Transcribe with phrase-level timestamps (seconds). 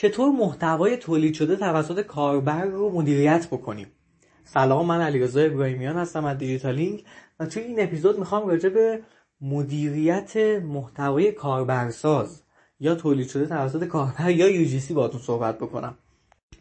[0.00, 3.86] چطور محتوای تولید شده توسط کاربر رو مدیریت بکنیم؟
[4.44, 7.04] سلام من علیرضا ابراهیمیان هستم از دیجیتالینگ
[7.40, 9.02] و توی این اپیزود می‌خوام راجع به
[9.40, 12.42] مدیریت محتوای کاربرساز
[12.80, 15.94] یا تولید شده توسط کاربر یا UGC باهاتون صحبت بکنم.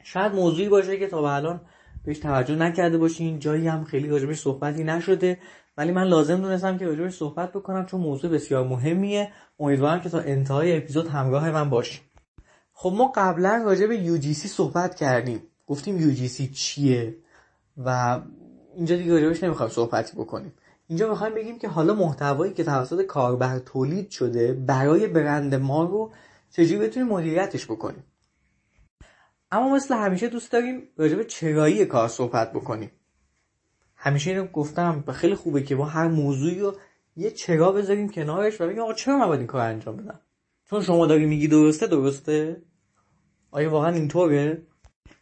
[0.04, 1.62] شاید موضوعی باشه که تا به الان
[2.06, 5.38] بهش توجه نکرده باشین جایی هم خیلی راجبش صحبتی نشده
[5.78, 9.32] ولی من لازم دونستم که راجبش صحبت بکنم چون موضوع بسیار مهمیه.
[9.60, 12.07] امیدوارم که تا انتهای اپیزود همراه من باشین.
[12.80, 15.44] خب ما قبلا راجع به UGC صحبت کردیم.
[15.68, 17.18] گفتیم UGC چیه
[17.78, 18.20] و
[18.76, 20.54] اینجا دیگه راجبش نمی‌خوایم صحبتی بکنیم.
[20.88, 26.12] اینجا می‌خوایم بگیم که حالا محتوایی که توسط کاربر تولید شده برای برند ما رو
[26.52, 28.04] چجوری بتونیم مدیریتش بکنیم.
[29.52, 32.92] اما مثل همیشه دوست داریم راجع به چرایی کار صحبت بکنیم.
[33.96, 36.76] همیشه اینو گفتم خیلی خوبه که ما هر موضوعی رو
[37.16, 40.20] یه چرا بذاریم کنارش و بگیم آقا چرا من باید این کار انجام بدم؟
[40.70, 42.62] چون شما داری میگی درسته درسته؟
[43.52, 44.62] آیا واقعا اینطوره؟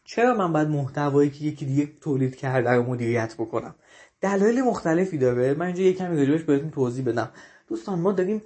[0.04, 3.76] چرا من باید محتوایی که یکی دیگه تولید کرده رو مدیریت بکنم؟
[4.22, 5.54] دلایل مختلفی داره.
[5.54, 7.32] من اینجا یه کمی راجبش بهتون توضیح بدم.
[7.68, 8.42] دوستان ما داریم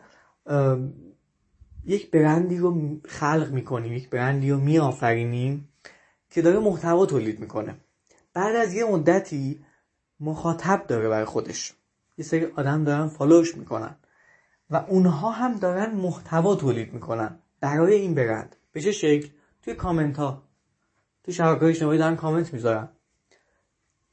[1.86, 5.70] یک برندی رو خلق می‌کنیم یک برندی رو میآفرینیم
[6.30, 7.76] که داره محتوا تولید می‌کنه.
[8.34, 9.60] بعد از یه مدتی
[10.20, 11.74] مخاطب داره برای خودش.
[12.18, 13.96] یه سری آدم دارن follow ش می‌کنن.
[14.70, 17.40] و اونها هم دارن محتوا تولید می‌کنن.
[17.60, 19.28] برای این برند به چه شکل؟
[19.62, 20.44] توی کامنت ها.
[21.24, 22.90] توی شبکه اجتماعی دارن کامنت می‌ذارن.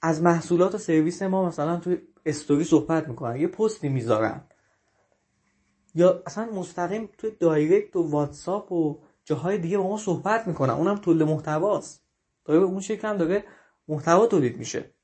[0.02, 3.36] از محصولات و سرویس ما مثلا توی استوری صحبت می‌کنن.
[3.36, 4.40] یه پستی می‌ذارن.
[5.94, 10.70] یا اصلا مستقیم توی direct و واتساپ و جاهای دیگه با ما صحبت می‌کنن.
[10.70, 12.02] اونم تولید محتواست.
[12.44, 13.44] داره به اون شکل هم داره
[13.88, 14.95] محتوا تولید میشه.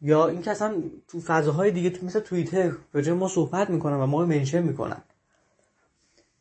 [0.00, 4.62] یا اینکه اصلا تو فضاهای دیگه مثل توییتر راجع ما صحبت می‌کنن و ما منشن
[4.62, 5.02] می‌کنن.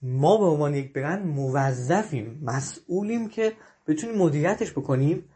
[0.01, 3.53] ما به عنوان یک برند موظفیم مسئولیم که
[3.87, 5.29] بتونیم مدیریتش بکنیم.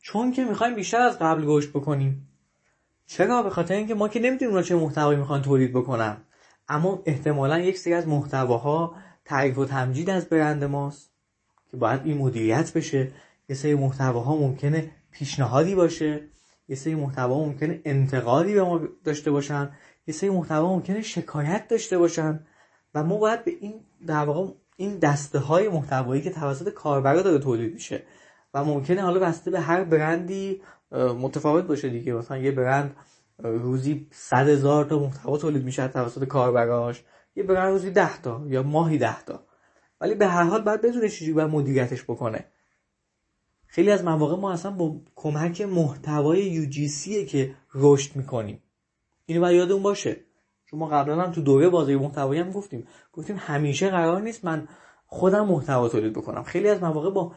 [0.00, 2.28] چون که می‌خوایم بیشتر از قبل گوش بکنیم.
[3.06, 6.16] چرا؟ به خاطر اینکه ما که نمی‌دونیم چه محتوایی می‌خوان تولید بکنن.
[6.68, 8.94] اما احتمالا یک سری از محتواها
[9.24, 11.10] تعریف و تمجید از برند ماست
[11.70, 13.12] که باید این مدیریت بشه.
[13.48, 16.20] یه سری محتواها ممکنه پیشنهادی باشه.
[16.70, 19.70] یه سری محتوا ممکنه انتقادی به ما داشته باشن
[20.06, 22.46] یه سری محتوا ممکنه شکایت داشته باشن
[22.94, 27.38] و ما باید به این در واقع این دسته های محتوایی که توسط کاربرا داره
[27.38, 28.02] تولید میشه
[28.54, 32.12] و ممکنه حالا بسته به هر برندی متفاوت باشه دیگه.
[32.12, 32.96] مثلا یه برند
[33.38, 37.04] روزی صد هزار تا محتوا تولید میشه توسط کاربراش
[37.36, 39.46] یه برند روزی ده تا یا ماهی ده تا.
[40.00, 42.44] ولی به هر حال باید بدونه چجوری باید مدیریتش بکنه.
[43.72, 48.62] خیلی از مواقع ما اصلا با کمک محتوای UGC که رشد می‌کنیم.
[49.26, 50.16] اینو باید یادمون باشه.
[50.66, 52.86] چون ما قبلا هم تو دوره بازی محتوایی هم گفتیم.
[53.12, 54.68] گفتیم همیشه قرار نیست من
[55.06, 56.42] خودم محتوا تولید بکنم.
[56.42, 57.32] خیلی از مواقع با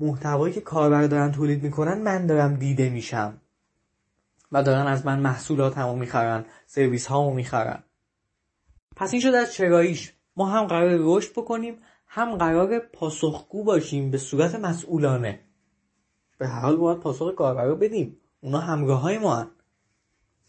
[0.00, 3.40] محتوایی که کاربر دارن تولید می‌کنن من دارم دیده میشم.
[4.52, 7.82] و دارن از من محصولات همو می‌خرن سرویس هامو می‌خرن.
[8.96, 10.12] پس این شد از چراییش.
[10.36, 15.45] ما هم قرار رشد بکنیم هم قرار پاسخگو باشیم به صورت مسئولانه.
[16.38, 18.16] به هر حال باید پاسخ رو بدیم.
[18.40, 19.50] اونا همراه های ما هن.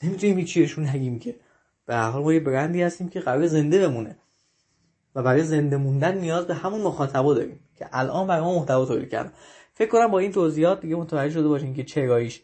[0.03, 1.35] نمی‌تونیم چیشون نگیم که.
[1.85, 4.17] به هر حال ما یه برندی هستیم که قرار زنده بمونه.
[5.15, 9.09] و برای زنده موندن نیاز به همون مخاطبا داریم که الان برای ما محتوا تولید
[9.09, 9.31] کردن.
[9.73, 12.41] فکر کنم با این توضیحات دیگه متوجه شده باشین که چراییش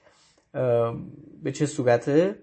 [1.43, 2.35] به چه صورته.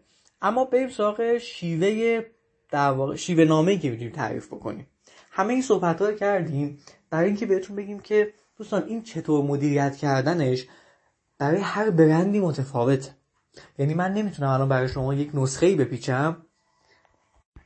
[0.43, 2.23] اما بریم سراغ شیوه
[2.71, 4.87] در واقع شیوه نامه‌ای که می‌تونیم تعریف بکنیم.
[5.31, 6.79] همه این صحبت رو کردیم
[7.11, 10.67] برای اینکه بهتون بگیم که دوستان این چطور مدیریت کردنش
[11.41, 13.11] برای هر برندی متفاوته.
[13.79, 16.37] یعنی من نمی‌تونم الان برای شما یک نسخه ای بپیچم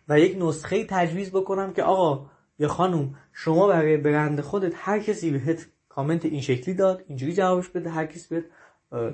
[0.08, 2.26] و یک نسخه تجویز بکنم که آقا
[2.58, 7.68] یا خانم شما برای برند خودت هر کسی بهت کامنت این شکلی داد اینجوری جوابش
[7.68, 8.44] بده هر کسی بهت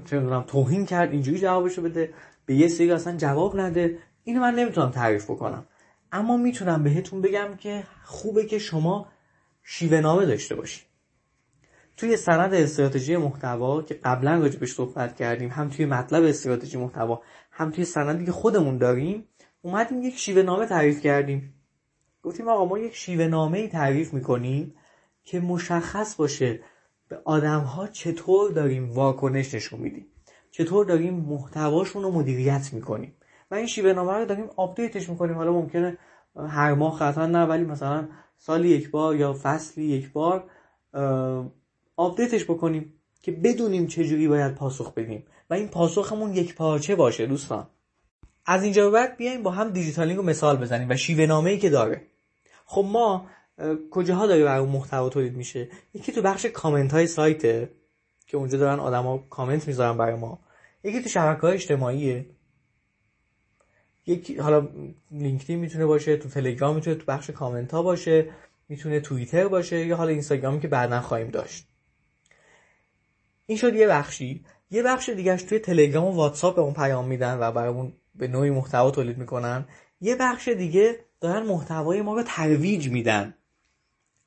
[0.05, 2.15] چه توهین کرد اینجوری جوابش بده
[2.47, 5.67] به یه سری اصلا جواب نده اینو من نمی‌تونم تعریف بکنم.
[6.13, 9.07] اما می‌تونم بهتون بگم که خوبه که شما
[9.63, 10.90] شیوه نامه داشته باشید.
[12.01, 17.71] توی سند استراتژی محتوا که قبلا راجبش صحبت کردیم هم توی مطلب استراتژی محتوا هم
[17.71, 19.25] توی سندی که خودمون داریم
[19.63, 21.55] اومدیم یک شیوه نامه تعریف کردیم.
[22.23, 24.75] گفتیم آقا ما یک شیوه نامه ای تعریف می‌کنیم
[25.25, 26.61] که مشخص باشه
[27.09, 30.07] به آدم ها چطور داریم واکنش نشون میدیم.
[30.51, 33.15] چطور داریم محتواشون رو مدیریت می‌کنیم.
[33.51, 35.37] و این شیوه نامه رو داریم update ش می‌کنیم.
[35.37, 35.99] حالا ممکنه
[36.49, 40.51] هر ماه قطعا نه ولی مثلا سالی یک بار یا فصلی یک بار
[42.01, 42.93] update ش بکنیم
[43.23, 45.25] که بدونیم چجوری باید پاسخ بدیم.
[45.51, 47.67] و این پاسخمون یک پارچه باشه دوستان.
[48.47, 51.59] از اینجا به بعد بیایم با هم دیجیتالینگ رو مثال بزنیم و شیوه نامه ای
[51.59, 52.03] که داره.
[52.67, 53.27] خب ما
[53.91, 57.69] کجاها داره برای محتوا تولید میشه؟ یکی تو بخش کامنت های سایته
[58.27, 60.39] که اونجا دارن آدما کامنت می‌ذارن برای ما.
[60.85, 62.27] یکی تو شبکه های اجتماعیه.
[64.07, 64.69] یکی حالا
[65.11, 68.31] لینکدین می‌تونه باشه تو تلگرام می‌تونه تو بخش کامنت ها باشه
[68.69, 71.70] می‌تونه توییتر باشه یا حالا اینستاگرامی که بعدا خواهیم داشت.
[73.51, 74.45] این شد یه بخشی.
[74.71, 78.51] یه بخش دیگهش توی تلگرام و واتساپ به اون پیام میدن و برامون به نوعی
[78.51, 79.65] محتوا تولید می‌کنن.
[80.01, 83.35] یه بخش دیگه دارن محتوای ما رو ترویج میدن.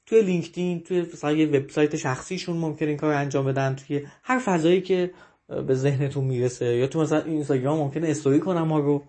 [0.05, 4.81] توی لینکدین توی مثلا یه وبسایت شخصیشون ممکن این کار انجام بدن توی هر فضایی
[4.81, 5.11] که
[5.67, 6.65] به ذهنتون می‌رسه.
[6.65, 9.03] یا تو مثلا اینستاگرام ممکنه استوری کنم ما رو.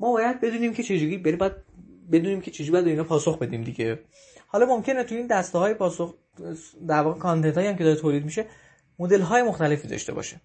[0.00, 1.52] ما باید بدونیم که چجوری بری باید
[2.12, 3.98] بدونیم که چجوری باید اینا پاسخ بدیم دیگه.
[4.46, 6.14] حالا ممکنه تو این دسته های پاسخ
[6.88, 8.46] در واقع کانتنت هایی هم که داره تولید میشه
[8.98, 10.40] مدل های مختلفی داشته باشه.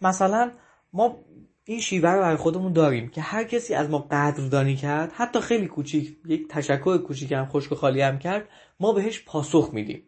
[0.00, 0.50] مثلا
[0.92, 1.18] ما
[1.64, 5.66] این شیوه رو برای خودمون داریم که هر کسی از ما قدردانی کرد حتی خیلی
[5.66, 8.48] کوچیک یک تشکر کوچیک هم خشک و خالی هم کرد
[8.80, 10.02] ما بهش پاسخ میدیم.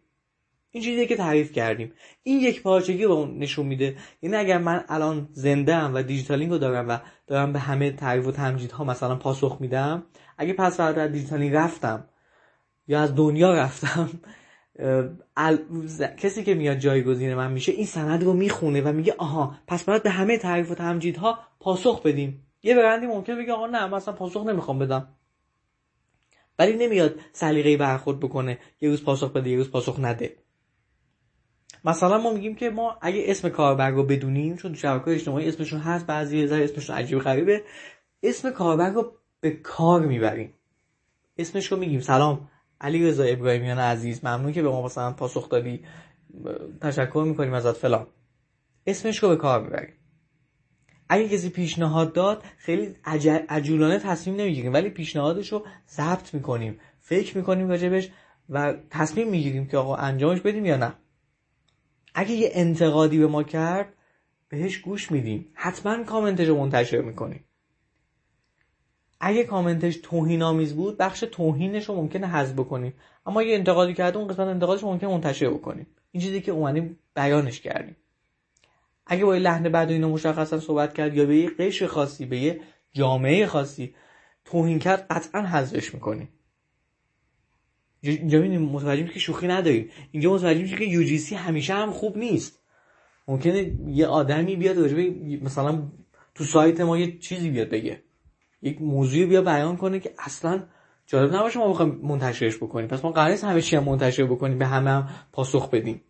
[0.71, 1.93] این چیزیه که تعریف کردیم.
[2.23, 3.97] این یک پارچگی اون نشون میده.
[4.21, 6.97] یعنی اگر من الان زنده ام و دیجیتالینگ رو دارم و
[7.27, 10.03] دارم به همه تعریف و تمجیدها مثلا پاسخ میدم
[10.37, 12.09] اگه پس فردا دیجیتالینگ رفتم
[12.87, 14.09] یا از دنیا رفتم
[16.17, 20.03] کسی که میاد جایگزین من میشه این سند رو می‌خونه و میگه آها پس باید
[20.03, 22.45] به همه تعریف و تمجیدها پاسخ بدیم.
[22.63, 25.07] یه برندی ممکن بگه آقا نه مثلا پاسخ نمی‌خوام بدم.
[26.59, 30.35] ولی نمیاد سلیقه‌ای برخورد بکنه یه روز پاسخ بده یه روز پاسخ نده.
[31.85, 36.05] مثلا ما میگیم که ما اگه اسم کاربر رو بدونیم چون شبکه اجتماعی اسمشون هست
[36.05, 37.63] بعضی ذره اسمشون عجیب غریبه
[38.23, 40.53] اسم کاربر رو به کار می‌بریم.
[41.37, 42.49] اسمش رو میگیم سلام.
[42.81, 45.83] علی رضا ابراهیمیان عزیز ممنون که به ما مثلا پاسخ دادی.
[46.81, 48.07] تشکر می‌کنیم ازت فلان.
[48.87, 49.93] اسمش رو به کار ببریم
[51.09, 52.95] اگه کسی پیشنهاد داد خیلی
[53.49, 58.09] عجولانه تصمیم نمی‌گیریم ولی پیشنهادش رو ضبط می‌کنیم فکر می‌کنیم راجبش
[58.49, 60.93] و تصمیم می‌گیریم که آقا انجامش بدیم یا نه.
[62.13, 63.93] اگه یه انتقادی به ما کرد
[64.49, 65.51] بهش گوش میدیم.
[65.53, 67.43] حتما کامنتش رو منتشر می‌کنیم.
[69.19, 72.93] اگه کامنتش توهین آمیز بود بخش توهینش رو ممکنه حذف بکنیم.
[73.25, 75.87] اما اگه انتقادی کرده اون قسمت انتقادش ممکنه منتشر بکنیم.
[76.11, 77.95] این چیزی که اومدیم بیانش کردیم.
[79.05, 82.61] اگه با لحن بعد اینو مشخصا صحبت کرد یا به یه قشر خاصی به یه
[82.93, 83.95] جامعه خاصی
[84.45, 86.29] توهین کرد قطعا حذفش می‌کنیم.
[88.01, 89.89] اینجا متوجه که شوخی نداریم.
[90.11, 92.59] اینجا متوجه که یو همیشه هم خوب نیست.
[93.27, 94.77] ممکنه یه آدمی بیاد
[95.41, 95.83] مثلا
[96.35, 98.03] تو سایت ما یه چیزی بیاد بگه.
[98.61, 100.63] یک موضوعی بیا بیان کنه که اصلا
[101.05, 102.87] جالب نباشه ما بخوایم منتشرش بکنیم.
[102.87, 106.01] پس ما قرار نیست همه هم منتشر بکنیم به همه هم پاسخ بدیم.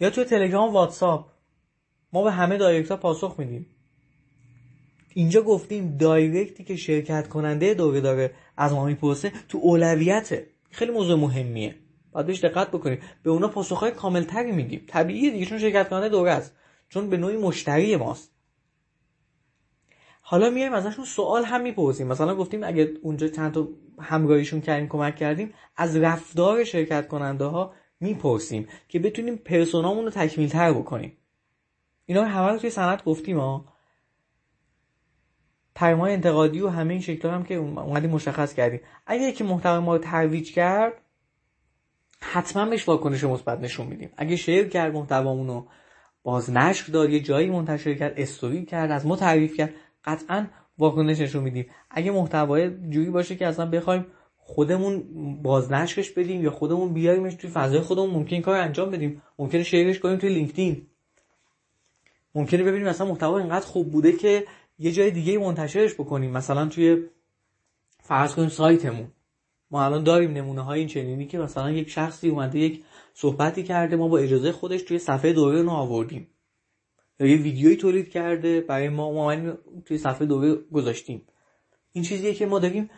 [0.00, 1.26] یا تو تلگرام واتساپ.
[2.12, 3.66] ما به همه direct ها پاسخ میدیم.
[5.14, 10.92] اینجا گفتیم direct ی که شرکت کننده دوره داره از ما می‌پرسه تو اولویته خیلی
[10.92, 11.74] موضوع مهمیه.
[12.12, 12.98] باید بهش دقت بکنیم.
[13.22, 14.84] به اونا پاسخهای کاملتری میدیم.
[14.86, 16.56] طبیعیه دیگه چون شرکت کننده دوره است.
[16.88, 18.37] چون به نوعی مشتری ماست.
[20.30, 22.06] حالا میایم ازشون سوال هم می‌پرسیم.
[22.06, 23.68] مثلا گفتیم اگه اونجا چند تا
[24.00, 30.48] همراهیشون کردیم کمک کردیم از رفتار شرکت کننده ها می‌پرسیم که بتونیم پرسونامون رو تکمیل
[30.48, 31.16] تر بکنیم.
[32.06, 33.64] اینا همه رو توی سند گفتیم ها
[35.76, 38.80] پیامهای انتقادی و همه این شکل هم که اومدیم مشخص کردیم.
[39.06, 40.92] اگه یکی محتوای ما رو ترویج کرد
[42.20, 44.10] حتما بهش واکنش مثبت نشون میدیم.
[44.16, 45.68] اگه شیر کرد محتوامون رو
[46.22, 49.74] باز نشر داد یه جایی منتشر کرد استوری کرد از ما تعریف کرد.
[50.04, 50.46] قطعا
[50.78, 51.66] واکنش نشون میدیم.
[51.90, 55.02] اگه محتوای جوری باشه که اصلا بخوایم خودمون
[55.42, 60.16] بازنشرش بدیم یا خودمون بیاریمش توی فضای خودمون ممکن کار انجام بدیم ممکنه شیرش کنیم
[60.16, 60.86] توی لینکدین.
[62.34, 64.44] ممکنه ببینیم مثلا محتوا اینقدر خوب بوده که
[64.78, 66.30] یه جای دیگه منتشرش بکنیم.
[66.30, 67.04] مثلا توی
[68.02, 69.08] فرض کنیم سایتمون.
[69.70, 73.96] ما الان داریم نمونه های این چنینی که مثلا یک شخصی اومده یک صحبتی کرده
[73.96, 76.26] ما با اجازه خودش توی صفحه دوره رو آوردیم.
[77.26, 79.12] یه ویدیویی تولید کرده برای ما.
[79.12, 79.52] ما
[79.84, 81.22] توی صفحه دوره گذاشتیم.
[81.92, 82.90] این چیزیه که ما داریم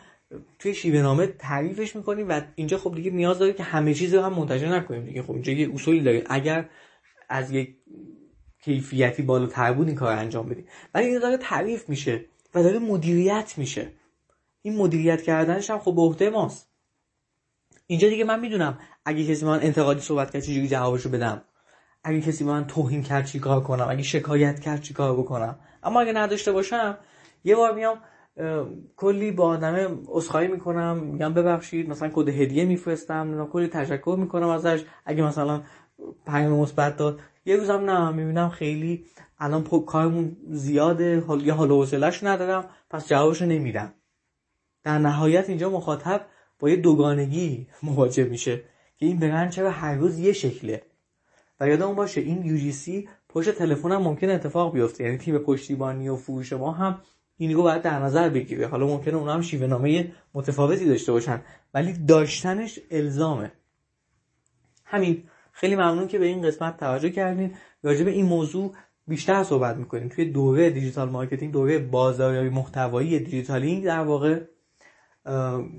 [0.59, 4.21] توی شیوه نامه تعریفش می‌کنیم و اینجا خب دیگه نیاز داره که همه چیز رو
[4.21, 5.21] هم منتشر نکنیم دیگه.
[5.21, 6.23] خب اینجا یه اصولی داره.
[6.29, 6.69] اگر
[7.29, 7.75] از یک
[8.63, 10.65] کیفیتی بالاتر بود این کار انجام بدیم.
[10.93, 12.25] ولی این داره تعریف میشه
[12.55, 13.91] و داره مدیریت میشه.
[14.61, 16.69] این مدیریت کردنش هم خب به عهده ماست.
[17.87, 21.43] اینجا دیگه من می‌دونم اگه کسی من انتقادی صحبت کرد چجوری جوابشو بدم.
[22.03, 25.59] اگه کسی به من توهین کرد چیکار کنم اگه شکایت کرد چیکار بکنم.
[25.83, 26.97] اما اگه نداشته باشم
[27.43, 27.97] یه بار میام
[28.95, 34.83] کلی با آدم اسخایی می‌کنم میگم ببخشید مثلا کد هدیه میفرستم کلی تشکر می‌کنم ازش.
[35.05, 35.61] اگه مثلا
[36.25, 39.05] پیام مثبت داد یه روزم نه می‌بینم خیلی
[39.39, 41.85] الان کارمون زیاده یه حال و
[42.23, 43.93] ندارم پس جوابشو نمیدم.
[44.83, 46.25] در نهایت اینجا مخاطب
[46.59, 48.57] با یه دوگانگی مواجه میشه
[48.97, 50.81] که این برند چرا هر روز یه شکله.
[51.61, 55.03] و یادمون باشه این UGC پشت تلفن هم ممکن اتفاق بیفته.
[55.03, 57.01] یعنی تیم پشتیبانی و فروش ما هم
[57.37, 58.67] این رو باید در نظر بگیره.
[58.67, 61.41] حالا ممکنه اونا هم شیوه نامه متفاوتی داشته باشن
[61.73, 63.51] ولی داشتنش الزامه.
[64.85, 67.53] همین خیلی ممنون که به این قسمت توجه کردین.
[67.83, 68.73] راجع به این موضوع
[69.07, 70.07] بیشتر صحبت می‌کنیم.
[70.07, 74.41] توی دوره digital marketing دوره بازاریابی محتوایی دیجیتالی در واقع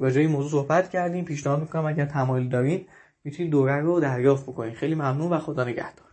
[0.01, 1.25] راجع این موضوع صحبت کردیم.
[1.25, 2.87] پیشنهاد می‌کنم اگر تمایل دارین
[3.25, 6.07] می‌تونید دوره رو دریافت بکنین خیلی ممنون و خدا نگهدار.